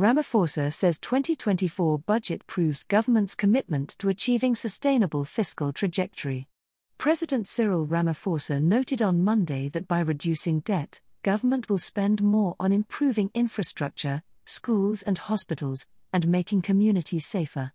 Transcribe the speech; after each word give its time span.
Ramaphosa 0.00 0.72
says 0.72 0.98
2024 0.98 1.98
budget 1.98 2.46
proves 2.46 2.84
government's 2.84 3.34
commitment 3.34 3.96
to 3.98 4.08
achieving 4.08 4.54
sustainable 4.54 5.26
fiscal 5.26 5.74
trajectory. 5.74 6.48
President 6.96 7.46
Cyril 7.46 7.86
Ramaphosa 7.86 8.62
noted 8.62 9.02
on 9.02 9.22
Monday 9.22 9.68
that 9.68 9.86
by 9.86 10.00
reducing 10.00 10.60
debt, 10.60 11.02
government 11.22 11.68
will 11.68 11.76
spend 11.76 12.22
more 12.22 12.56
on 12.58 12.72
improving 12.72 13.30
infrastructure, 13.34 14.22
schools 14.46 15.02
and 15.02 15.18
hospitals, 15.18 15.86
and 16.14 16.26
making 16.26 16.62
communities 16.62 17.26
safer. 17.26 17.72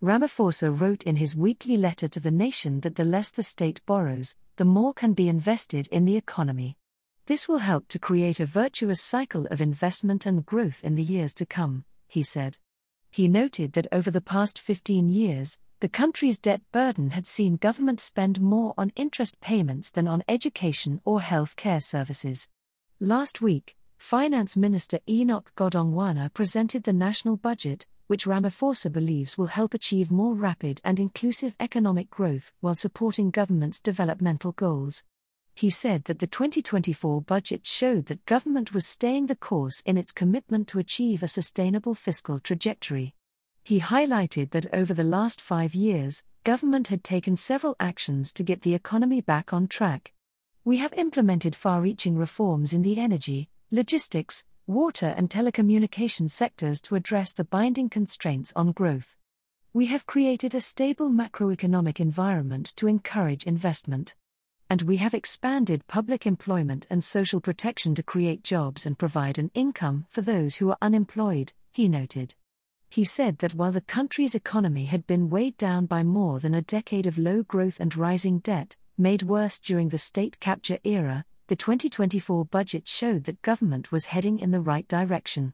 Ramaphosa 0.00 0.70
wrote 0.70 1.02
in 1.02 1.16
his 1.16 1.34
weekly 1.34 1.76
letter 1.76 2.06
to 2.06 2.20
the 2.20 2.30
nation 2.30 2.82
that 2.82 2.94
the 2.94 3.04
less 3.04 3.32
the 3.32 3.42
state 3.42 3.80
borrows, 3.84 4.36
the 4.58 4.64
more 4.64 4.94
can 4.94 5.12
be 5.12 5.28
invested 5.28 5.88
in 5.88 6.04
the 6.04 6.16
economy. 6.16 6.76
This 7.26 7.48
will 7.48 7.58
help 7.58 7.88
to 7.88 7.98
create 7.98 8.38
a 8.38 8.44
virtuous 8.44 9.00
cycle 9.00 9.46
of 9.46 9.62
investment 9.62 10.26
and 10.26 10.44
growth 10.44 10.84
in 10.84 10.94
the 10.94 11.02
years 11.02 11.32
to 11.34 11.46
come, 11.46 11.86
he 12.06 12.22
said. 12.22 12.58
He 13.10 13.28
noted 13.28 13.72
that 13.72 13.86
over 13.92 14.10
the 14.10 14.20
past 14.20 14.58
15 14.58 15.08
years, 15.08 15.58
the 15.80 15.88
country's 15.88 16.38
debt 16.38 16.60
burden 16.70 17.10
had 17.10 17.26
seen 17.26 17.56
government 17.56 18.00
spend 18.00 18.42
more 18.42 18.74
on 18.76 18.92
interest 18.94 19.40
payments 19.40 19.90
than 19.90 20.06
on 20.06 20.22
education 20.28 21.00
or 21.06 21.22
health 21.22 21.56
care 21.56 21.80
services. 21.80 22.48
Last 23.00 23.40
week, 23.40 23.74
Finance 23.96 24.54
Minister 24.54 24.98
Enoch 25.08 25.50
Godongwana 25.56 26.30
presented 26.34 26.84
the 26.84 26.92
national 26.92 27.38
budget, 27.38 27.86
which 28.06 28.26
Ramaphosa 28.26 28.92
believes 28.92 29.38
will 29.38 29.46
help 29.46 29.72
achieve 29.72 30.10
more 30.10 30.34
rapid 30.34 30.82
and 30.84 31.00
inclusive 31.00 31.56
economic 31.58 32.10
growth 32.10 32.52
while 32.60 32.74
supporting 32.74 33.30
government's 33.30 33.80
developmental 33.80 34.52
goals. 34.52 35.04
He 35.56 35.70
said 35.70 36.04
that 36.04 36.18
the 36.18 36.26
2024 36.26 37.22
budget 37.22 37.64
showed 37.64 38.06
that 38.06 38.26
government 38.26 38.74
was 38.74 38.86
staying 38.86 39.26
the 39.26 39.36
course 39.36 39.80
in 39.82 39.96
its 39.96 40.10
commitment 40.10 40.66
to 40.68 40.80
achieve 40.80 41.22
a 41.22 41.28
sustainable 41.28 41.94
fiscal 41.94 42.40
trajectory. 42.40 43.14
He 43.62 43.80
highlighted 43.80 44.50
that 44.50 44.66
over 44.74 44.92
the 44.92 45.04
last 45.04 45.40
five 45.40 45.74
years, 45.74 46.24
government 46.42 46.88
had 46.88 47.04
taken 47.04 47.36
several 47.36 47.76
actions 47.78 48.32
to 48.34 48.42
get 48.42 48.62
the 48.62 48.74
economy 48.74 49.20
back 49.20 49.52
on 49.52 49.68
track. 49.68 50.12
We 50.64 50.78
have 50.78 50.92
implemented 50.94 51.54
far 51.54 51.80
reaching 51.80 52.16
reforms 52.16 52.72
in 52.72 52.82
the 52.82 52.98
energy, 52.98 53.48
logistics, 53.70 54.44
water 54.66 55.14
and 55.16 55.30
telecommunications 55.30 56.30
sectors 56.30 56.80
to 56.80 56.96
address 56.96 57.32
the 57.32 57.44
binding 57.44 57.88
constraints 57.88 58.52
on 58.56 58.72
growth. 58.72 59.14
We 59.72 59.86
have 59.86 60.06
created 60.06 60.54
a 60.54 60.60
stable 60.60 61.10
macroeconomic 61.10 62.00
environment 62.00 62.74
to 62.76 62.88
encourage 62.88 63.44
investment. 63.44 64.14
And 64.70 64.82
we 64.82 64.96
have 64.96 65.14
expanded 65.14 65.86
public 65.86 66.26
employment 66.26 66.86
and 66.90 67.04
social 67.04 67.40
protection 67.40 67.94
to 67.94 68.02
create 68.02 68.42
jobs 68.42 68.86
and 68.86 68.98
provide 68.98 69.38
an 69.38 69.50
income 69.54 70.06
for 70.10 70.22
those 70.22 70.56
who 70.56 70.70
are 70.70 70.78
unemployed, 70.80 71.52
he 71.70 71.88
noted. 71.88 72.34
He 72.88 73.04
said 73.04 73.38
that 73.38 73.54
while 73.54 73.72
the 73.72 73.80
country's 73.80 74.34
economy 74.34 74.84
had 74.84 75.06
been 75.06 75.28
weighed 75.28 75.56
down 75.58 75.86
by 75.86 76.02
more 76.02 76.38
than 76.38 76.54
a 76.54 76.62
decade 76.62 77.06
of 77.06 77.18
low 77.18 77.42
growth 77.42 77.80
and 77.80 77.96
rising 77.96 78.38
debt, 78.38 78.76
made 78.96 79.22
worse 79.24 79.58
during 79.58 79.88
the 79.88 79.98
state 79.98 80.38
capture 80.38 80.78
era, 80.84 81.24
the 81.48 81.56
2024 81.56 82.44
budget 82.46 82.88
showed 82.88 83.24
that 83.24 83.42
government 83.42 83.92
was 83.92 84.06
heading 84.06 84.38
in 84.38 84.50
the 84.50 84.60
right 84.60 84.88
direction. 84.88 85.52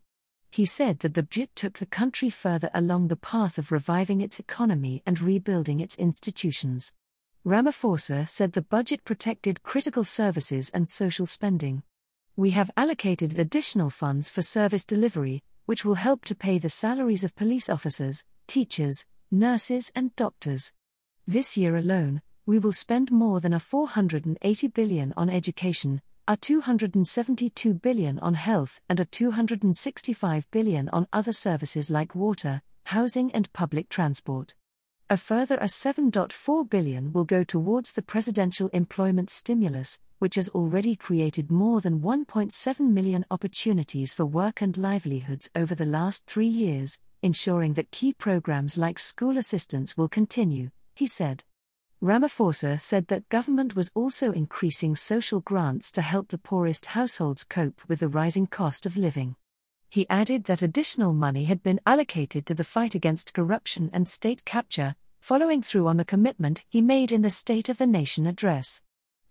He 0.51 0.67
said 0.67 1.01
that 1.01 1.15
the 1.15 1.23
budget 1.23 1.57
took 1.57 1.79
the 1.79 1.87
country 1.87 2.29
further 2.29 2.71
along 2.75 3.09
the 3.09 3.17
path 3.17 3.57
of 3.57 3.73
reviving 3.73 4.21
its 4.21 4.39
economy 4.39 5.03
and 5.07 5.21
rebuilding 5.21 5.81
its 5.81 5.97
institutions. 5.97 6.93
Ramaphosa 7.47 8.29
said 8.29 8.53
the 8.53 8.61
budget 8.61 9.03
protected 9.03 9.63
critical 9.63 10.05
services 10.05 10.69
and 10.75 10.87
social 10.87 11.25
spending. 11.25 11.83
We 12.37 12.51
have 12.51 12.71
allocated 12.77 13.39
additional 13.39 13.89
funds 13.89 14.29
for 14.29 14.43
service 14.43 14.85
delivery, 14.85 15.43
which 15.65 15.83
will 15.83 15.95
help 15.95 16.27
to 16.27 16.35
pay 16.35 16.59
the 16.59 16.69
salaries 16.69 17.25
of 17.25 17.35
police 17.35 17.71
officers, 17.71 18.27
teachers, 18.47 19.07
nurses, 19.31 19.91
and 19.95 20.15
doctors. 20.17 20.75
This 21.27 21.57
year 21.57 21.77
alone, 21.77 22.21
we 22.45 22.59
will 22.59 22.73
spend 22.73 23.11
more 23.11 23.41
than 23.41 23.55
a 23.55 23.61
480 23.61 24.69
billion 24.69 25.15
on 25.17 25.31
education, 25.31 26.03
a 26.29 26.37
272 26.37 27.73
billion 27.73 28.19
on 28.19 28.35
health 28.35 28.83
and 28.87 29.01
a 29.01 29.07
265 29.07 30.51
billion 30.51 30.91
on 30.91 31.09
other 31.11 31.33
services 31.33 31.91
like 31.91 32.15
water, 32.15 32.61
housing 32.85 33.33
and 33.33 33.51
public 33.55 33.89
transport. 33.89 34.53
A 35.13 35.17
further 35.17 35.57
a 35.57 35.65
7.4 35.65 36.71
billion 36.71 37.13
will 37.13 37.25
go 37.25 37.43
towards 37.43 37.91
the 37.91 38.01
presidential 38.01 38.69
employment 38.69 39.29
stimulus, 39.29 39.99
which 40.21 40.37
has 40.37 40.49
already 40.51 40.95
created 40.95 41.51
more 41.51 41.81
than 41.81 41.99
1.7 41.99 42.79
million 42.79 43.27
opportunities 43.29 44.15
for 44.15 44.25
work 44.25 44.63
and 44.63 44.77
livelihoods 44.77 45.51
over 45.57 45.75
the 45.75 45.85
last 45.85 46.27
3 46.27 46.47
years, 46.47 47.01
ensuring 47.23 47.75
that 47.75 47.91
key 47.91 48.13
programs 48.13 48.79
like 48.79 49.01
school 49.01 49.37
assistance 49.37 49.97
will 49.97 50.09
continue, 50.09 50.71
he 50.95 51.09
said. 51.09 51.43
Ramaphosa 52.01 52.81
said 52.81 53.09
that 53.09 53.29
government 53.29 53.75
was 53.75 53.91
also 53.97 54.31
increasing 54.31 54.95
social 54.95 55.41
grants 55.41 55.91
to 55.91 56.03
help 56.03 56.29
the 56.29 56.39
poorest 56.39 56.87
households 56.87 57.43
cope 57.43 57.81
with 57.89 57.99
the 57.99 58.07
rising 58.07 58.47
cost 58.47 58.87
of 58.87 58.97
living. 58.97 59.35
He 59.93 60.09
added 60.09 60.45
that 60.45 60.63
additional 60.63 61.13
money 61.13 61.47
had 61.47 61.65
been 61.65 61.81
allocated 61.85 62.47
to 62.47 62.55
the 62.55 62.63
fight 62.63 62.95
against 62.95 63.35
corruption 63.35 63.91
and 63.93 64.07
state 64.07 64.45
capture, 64.45 64.95
following 65.21 65.63
through 65.63 65.89
on 65.89 65.97
the 65.97 66.05
commitment 66.05 66.63
he 66.69 66.81
made 66.81 67.11
in 67.11 67.23
the 67.23 67.29
State 67.29 67.69
of 67.69 67.79
the 67.79 67.89
Nation 67.89 68.25
address. 68.25 68.83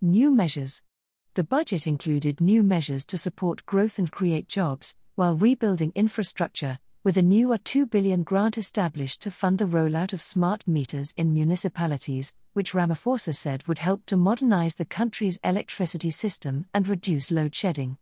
New 0.02 0.30
measures. 0.30 0.84
The 1.36 1.46
budget 1.46 1.88
included 1.88 2.42
new 2.42 2.62
measures 2.62 3.06
to 3.06 3.18
support 3.18 3.66
growth 3.66 3.98
and 3.98 4.12
create 4.12 4.50
jobs, 4.50 4.98
while 5.16 5.38
rebuilding 5.38 5.94
infrastructure, 5.96 6.80
with 7.06 7.16
a 7.16 7.22
new 7.22 7.48
A2 7.48 7.90
billion 7.90 8.24
grant 8.24 8.58
established 8.58 9.22
to 9.22 9.32
fund 9.32 9.60
the 9.60 9.66
rollout 9.66 10.12
of 10.12 10.22
smart 10.22 10.68
meters 10.68 11.14
in 11.16 11.34
municipalities, 11.34 12.34
which 12.52 12.74
Ramaphosa 12.74 13.34
said 13.34 13.66
would 13.66 13.80
help 13.80 14.06
to 14.08 14.18
modernize 14.18 14.76
the 14.76 14.84
country's 14.84 15.40
electricity 15.42 16.10
system 16.10 16.66
and 16.74 16.86
reduce 16.86 17.32
load 17.32 17.56
shedding. 17.56 17.98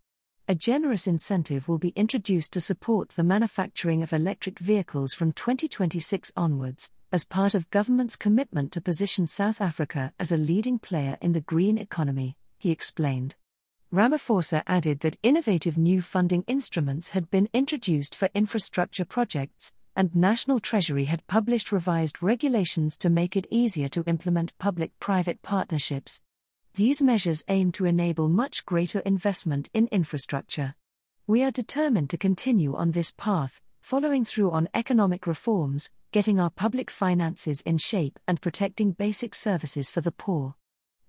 A 0.50 0.56
generous 0.56 1.08
incentive 1.08 1.68
will 1.68 1.78
be 1.78 1.90
introduced 1.90 2.54
to 2.54 2.62
support 2.62 3.10
the 3.10 3.24
manufacturing 3.24 4.02
of 4.02 4.14
electric 4.14 4.60
vehicles 4.60 5.14
from 5.14 5.34
2026 5.34 6.32
onwards, 6.38 6.90
as 7.12 7.26
part 7.26 7.54
of 7.54 7.70
government's 7.70 8.16
commitment 8.16 8.72
to 8.72 8.80
position 8.80 9.28
South 9.28 9.60
Africa 9.60 10.14
as 10.18 10.32
a 10.32 10.38
leading 10.38 10.80
player 10.80 11.18
in 11.20 11.34
the 11.34 11.42
green 11.42 11.78
economy, 11.78 12.38
he 12.58 12.72
explained. 12.72 13.36
Ramaphosa 13.92 14.64
added 14.66 15.02
that 15.02 15.18
innovative 15.22 15.78
new 15.78 16.02
funding 16.02 16.46
instruments 16.48 17.10
had 17.10 17.30
been 17.30 17.50
introduced 17.54 18.16
for 18.16 18.30
infrastructure 18.34 19.04
projects, 19.04 19.74
and 19.98 20.16
National 20.16 20.62
Treasury 20.62 21.06
had 21.06 21.28
published 21.28 21.74
revised 21.74 22.24
regulations 22.24 22.96
to 23.00 23.10
make 23.10 23.36
it 23.36 23.48
easier 23.52 23.90
to 23.90 24.04
implement 24.08 24.58
public 24.60 24.98
private 25.02 25.42
partnerships. 25.42 26.22
These 26.78 27.02
measures 27.02 27.44
aim 27.48 27.72
to 27.72 27.86
enable 27.86 28.30
much 28.30 28.64
greater 28.64 29.00
investment 29.00 29.68
in 29.74 29.88
infrastructure. 29.88 30.76
We 31.26 31.42
are 31.42 31.50
determined 31.50 32.12
to 32.12 32.20
continue 32.20 32.76
on 32.76 32.92
this 32.92 33.12
path, 33.18 33.60
following 33.82 34.24
through 34.24 34.52
on 34.52 34.70
economic 34.76 35.26
reforms, 35.26 35.90
getting 36.12 36.40
our 36.40 36.52
public 36.52 36.92
finances 36.92 37.62
in 37.62 37.80
shape, 37.80 38.20
and 38.28 38.40
protecting 38.40 38.92
basic 38.92 39.34
services 39.34 39.90
for 39.90 40.02
the 40.02 40.12
poor. 40.12 40.54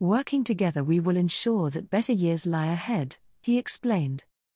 Working 0.00 0.42
together, 0.42 0.82
we 0.82 1.00
will 1.00 1.18
ensure 1.18 1.68
that 1.68 1.90
better 1.90 2.14
years 2.14 2.46
lie 2.46 2.72
ahead, 2.72 3.18
he 3.42 3.58
explained. 3.58 4.24